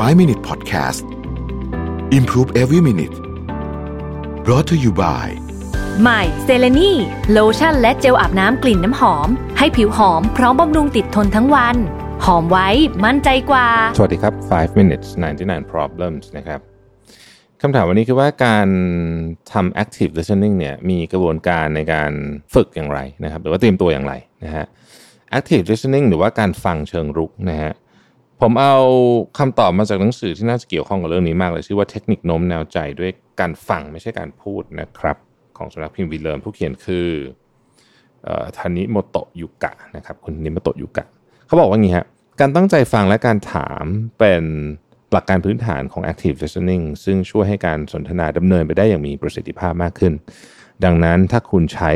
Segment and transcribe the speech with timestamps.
[0.00, 1.04] 5 Minute Podcast
[2.18, 3.16] Improve Every Minute
[4.44, 5.28] brought to you by
[6.02, 6.92] ใหม่เซเลนี
[7.32, 9.28] โลชั่นและเจลอาบน้ำกลิ่นน้ำหอม
[9.58, 11.76] ให้ผิวหอมพร้อมบำรุงติดทนทั้งวัน
[12.24, 12.68] หอมไว้
[13.04, 15.08] มั่นใจกว่า สวัสดีครับ 5 minutes
[15.42, 16.60] 99 problems นะครับ
[17.62, 18.68] คำถามวันนี้คือว่าการ
[19.52, 22.12] ทำ active listening เนี่ยมีกระบวนการในการ
[22.54, 24.14] ฝึกอย่างไรนะครับ หรือว่าเตรียมตัวอย่างไร
[24.44, 24.66] นะฮะ
[25.38, 27.72] active listening หรือว่าการฟังเชิงรุกนะฮะ
[28.44, 28.76] ผมเอา
[29.38, 33.10] คำตอบมาจากหนังสือที่น่าจะเกี่ยวข้องกับเรื่องนี้มากเลย ชื่อว่าเทคนิคโน้มแนวใจด้วย
[33.40, 35.16] การฟังไม่ใช่การพูดนะครับ
[35.58, 37.08] ของสำนักพิมพ์วีเลอร์ผู้เขียนคือ
[38.56, 41.04] ทานิโมโตะยุกะนะครับคุณนิโมโตะยุกะ
[41.46, 42.06] เขาบอกว่างี้ฮะ
[42.40, 43.84] การตั้งใจฟังและการถาม
[44.18, 44.44] เป็น
[45.12, 50.12] หลักการพื้นฐานของ active listening ซึ่งช่วยให้การสนทนาดำเนินไปได้อย่างมีประสิทธิภาพมากขึ้น
[50.84, 51.90] ดังนั้นถ้าคุณใช้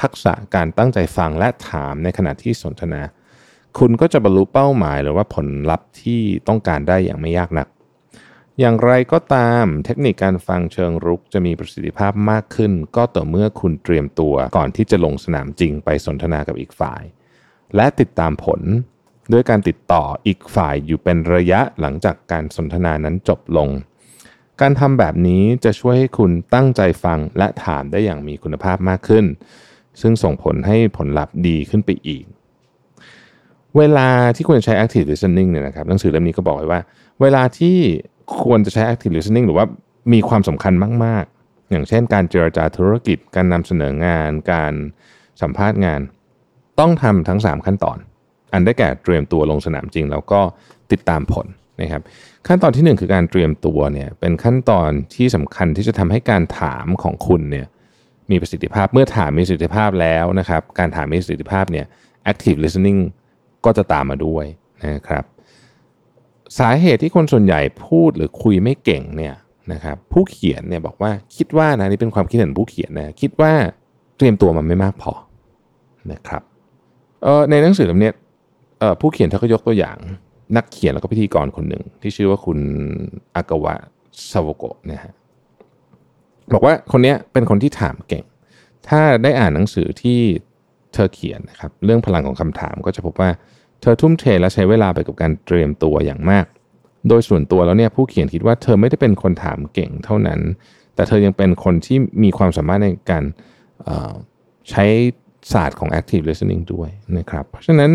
[0.00, 3.00] ทักษะการตั้งใจฟังและถามในขณะที่สนทนา
[3.78, 7.68] คุณก็จะบรรลุเป้าหมายหรือว่าผลลัพธ์ที่ต้องการได้อย่างไม่ยากนัก
[8.60, 17.02] อย่างไรก็ตามเทคนิคการฟังเชิงรุกจะมีประสิทธิภาพมากขึ้น ก็ต่อเมื่อคุณเตรียมตัวก่อนที่จะลงสนามจริงไปสนทนากับอีกฝ่าย
[17.76, 18.60] และติดตามผล
[19.32, 23.68] ด้วยการติดต่ออีกฝ่ายอยู่เป็นระยะหลังจากการสนทนานั้นจบลง
[24.60, 29.24] การทำแบบนี้จะช่วยให้คุณตั้งใจฟังและถามได้อย่างมีคุณภาพมากขึ้น
[30.00, 32.24] ซึ่งส่งผลให้ผลลัพธ์ดีขึ้นไปอีก
[33.78, 36.80] เวลาที่ควรจะใช้ active listening เนี่ยนะครับหนังสือเล่มนี้ก็บอกไว้ว่า
[37.20, 37.76] เวลาที่
[38.42, 39.66] ควรจะใช้ active listening หรือว่า
[40.12, 44.74] มีความสำคัญมาก ๆ อย่างเช่น การเจรจาธุรกิจ การนำเสนองาน การ
[45.42, 46.00] สัมภาษณ์งาน
[46.80, 47.98] ต้องทำทั้ง 3 ขั้นตอน
[48.52, 50.40] อันได้แก่เตรียมตัวลงสนามจริง แล้วก็
[50.92, 51.46] ติดตามผล
[51.80, 52.02] นะครับ
[52.46, 57.66] ขั้นตอนที่ 1 คือการเตรียมตัวเนี่ยเป็นขั้นตอนที่สำคัญที่จะทำให้การถามของคุณเนี่ย
[58.30, 61.86] มีประสิทธิภาพเมื่อถามมีประสิทธิภาพแล้วนะครับการถามมีประสิทธิภาพเนี่ย
[62.30, 63.00] active listening
[63.64, 64.44] ก็จะตามมาด้วย
[64.86, 65.24] นะครับ
[66.58, 69.34] สาเหตุที่คนส่วนใหญ่พูดหรือคุยไม่เก่งเนี่ย
[69.72, 73.52] นะครับผู้เขียนเนี่ยบอกว่าคิดว่านะนี่เป็นความคิดเห็นผู้เขียนนะคิดว่า
[74.16, 75.12] เตรียมตัวมันไม่มากพอ
[76.12, 76.42] นะครับ
[77.22, 78.12] เออในหนังสือเล่มนี้
[78.78, 79.96] เออผู้เขียนเขาก็ยกตัวอย่าง
[80.56, 82.58] นักเขียนแล้วก็พิธีกรคนหนึ่ง ที่ชื่อว่าคุณ
[83.36, 83.74] อากาวะ
[84.30, 85.14] ซาวโกะเนี่ยฮะ
[86.54, 88.24] บอกว่าคนนี้เป็นคนที่ถามเก่ง
[88.88, 90.20] ถ้าได้อ่านหนังสือที่
[90.94, 93.30] เธอเขียนนะครับเรื่องพลังของคำถามก็จะพบว่า
[93.80, 96.46] เธอทุ่มเทและใช้เวลาไปกับการเตรียมตัวอย่างมาก
[97.08, 100.40] โดยส่วนตัวแล้วเนี่ยผู้เขียนคิดว่าเธอไม่ได้เป็นคนถามเก่งเท่านั้น
[100.94, 103.24] แต่เธอยังเป็นคนที่มีความสามารถในการ
[104.70, 104.84] ใช้
[105.52, 106.88] ศาสตร์ของ active listening ด้วย
[107.18, 107.92] นะครับ เพราะฉะนั้น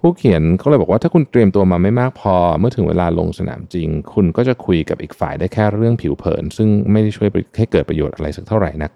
[0.00, 8.90] ผู้เขียนเขาเลยบอกว่าถ้าคุณเตรียมตัวมาไม่มากพอ เมื่อถึงเวลาลงสนามจริง คุณก็จะคุยกับอีกฝ่ายได้แค่เรื่องผิวเผิน ซึ่งไม่ได้ช่วยให้เกิดประโยชน์อะไรสักเท่าไหร่นัก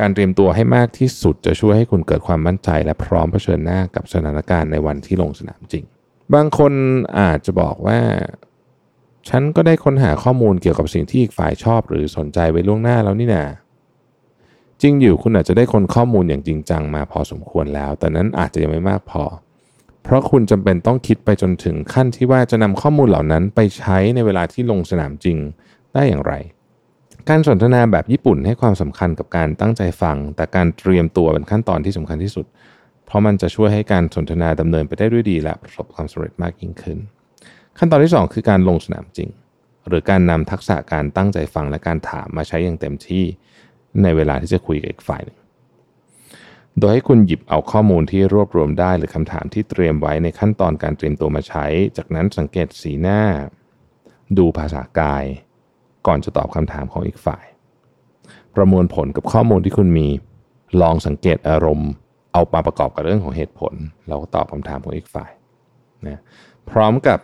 [0.00, 5.84] การเตรียมตัวให้มากที่สุดจะช่วยให้คุณเกิดความมั่นใจ และพร้อมเผชิญหน้ากับสถานการณ์ในวันที่ลงสนามจริง
[6.34, 6.72] บางคน
[7.20, 8.00] อาจจะบอกว่า
[9.28, 13.44] ฉันก็ได้ค้นหาข้อมูลเกี่ยวกับสิ่งที่อีกฝ่ายชอบ หรือสนใจไว้ล่วงหน้าแล้วนี่นา
[14.82, 19.24] จริงอยู่คุณอาจจะได้คนข้อมูลอย่างจริงจังมาพอสมควรแล้ว แต่นั้นอาจจะยังไม่มากพอ
[20.02, 25.38] เพราะคุณจำเป็นต้องคิดไปจนถึงขั้นที่ว่าจะนำข้อมูลเหล่านั้นไปใช้ในเวลาที่ลงสนามจริง
[25.94, 26.34] ได้อย่างไร
[27.32, 32.46] การสนทนาแบบญี่ปุ่นให้ความสำคัญกับการตั้งใจฟัง แต่การเตรียมตัวเป็นขั้นตอนที่สำคัญที่สุด
[33.06, 36.98] เพราะมันจะช่วยให้การสนทนาดำเนินไปได้ด้วยดี และประสบความสำเร็จมากยิ่งขึ้น
[37.78, 39.30] ขั้นตอนที่ 2 คือการลงสนามจริง
[39.88, 43.24] หรือการนำทักษะการตั้งใจฟังและการถามมาใช้อย่างเต็มที่
[44.02, 45.38] ในเวลาที่จะคุยกับอีกฝ่ายหนึ่ง
[46.78, 51.66] โดยให้คุณหยิบเอาข้อมูลที่รวบรวมได้หรือคำถามที่เตรียมไว้ในขั้นตอนการเตรียมตัวมาใช้
[51.96, 53.22] จากนั้นสังเกตสีหน้า
[54.38, 55.24] ดูภาษากาย
[56.08, 57.44] ก่อนจะตอบคำถามของอีกฝ่าย
[58.56, 60.06] ประมวลผลกับข้อมูลที่คุณมี
[60.80, 61.90] ลองสังเกตอารมณ์
[62.32, 63.74] เอามาประกอบกับเรื่องของเหตุผล
[64.08, 65.30] แล้วก็ตอบคำถามของอีกฝ่าย
[66.06, 66.20] นะ
[66.70, 67.18] พร้อมกับ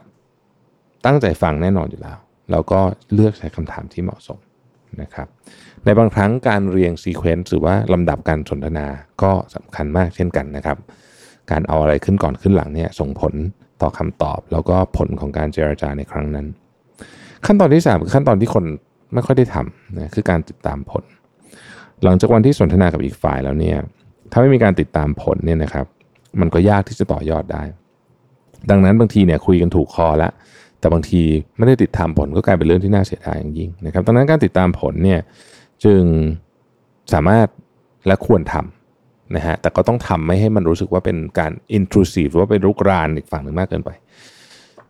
[1.06, 2.18] ตั้งใจฟังแน่นอนอยู่แล้ว
[2.50, 2.80] แล้วก็
[3.14, 4.38] เลือกใช้คำถามที่เหมาะสม
[5.02, 5.28] นะครับ
[5.84, 8.86] ในบางครั้งการเรียง sequence หรือว่าลำดับการสนทนา
[9.22, 10.78] ก็สำคัญมากเช่นกันนะครับ
[11.50, 13.34] การเอาอะไรขึ้นก่อนขึ้นหลังเนี่ยส่งผล
[13.82, 16.46] ต่อคำตอบ แล้วก็ผลของการเจรจาในครั้งนั้น
[17.46, 18.64] ขั้นตอนที่3คือขั้นตอนที่คน
[19.14, 21.04] ไม่ค่อยได้ทำนะคือการติดตามผล
[22.04, 23.78] หลังจากวันที่สนทนากับอีกฝ่ายแล้วเนี่ย
[24.32, 25.86] ถ้าไม่มีการติดตามผลเนี่ยนะครับ
[26.40, 27.62] มันก็ยากที่จะต่อยอดได้
[28.70, 30.32] ดังนั้นบางทีเนี่ยคุยกันถูกคอล้ว
[30.80, 31.22] แต่บางที
[31.56, 35.20] ไม่ได้ติดตามผลก็กลายเป็นเรื่องที่น่าเสียดายอย่างยิ่งนะครับดังนั้นการติดตามผลเนี่ย
[35.84, 36.02] จึง
[37.12, 37.46] สามารถ
[38.06, 43.90] และควรทำนะฮะแต่ก็ต้องทำไม่ให้มันรู้สึกว่าเป็นการ intrusive หรือว่าเป็นรุกรานอีกฝั่งหนึ่งมากเกินไป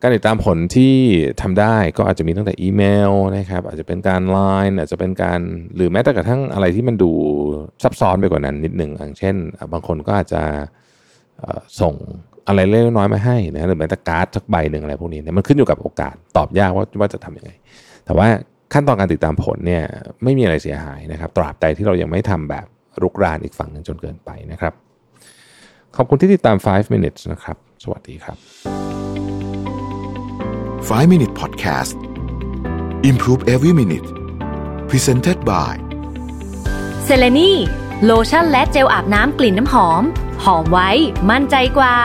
[0.06, 0.94] การติดตามผลที่
[1.42, 5.40] ทำได้ก็อาจจะมีตั้งแต่อีเมลนะครับอาจจะเป็นการไลน์อาจจะเป็นการ
[5.76, 7.10] หรือแม้แต่กระทั่งอะไรที่มันดู
[7.82, 9.34] ซับซ้อนไปกว่านั้นนิดหนึ่งอย่างเช่น
[9.72, 10.42] บางคนก็อาจจะ
[11.80, 11.94] ส่ง
[12.46, 17.50] อะไรเล็กน้อยมาให้นะหรือแม้แต่การ์ดสักใบหนึ่งอะไรพวกนี้เนี่ยมันขึ้นอยู่กับโอกาสตอบยากว่าว่าจะทำยังไง
[18.04, 18.26] แต่ว่า
[18.72, 19.84] ขั้นตอนการติดตามผลเนี่ย
[20.24, 22.66] ไม่มีอะไรเสียหายนะครับ ตราบใดที่เรายังไม่ทำแบบ
[23.02, 24.74] รุกรานอีกฝั่งหนึ่งจนเกินไปนะครับ
[25.96, 28.38] ขอบคุณที่ติดตาม 5 minutes นะครับ สวัสดีครับ
[30.84, 31.96] 5 Minute Podcast
[33.10, 34.06] Improve Every Minute
[34.90, 35.74] Presented by
[37.04, 37.52] เซเลนี
[38.04, 40.02] โลชั่นและเจลอาบน้ำกลิ่นน้ำหอม
[40.44, 40.90] หอมไว้
[41.30, 41.96] มั่นใจกว่า